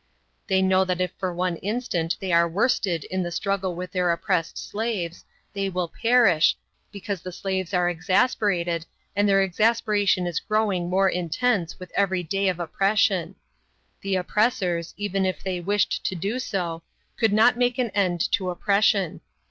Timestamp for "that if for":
0.85-1.31